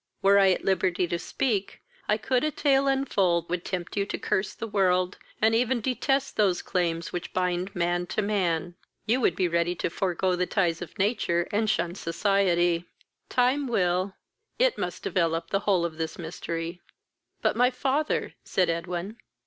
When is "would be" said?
9.21-9.47